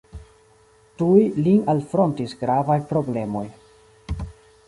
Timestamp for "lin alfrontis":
1.47-2.33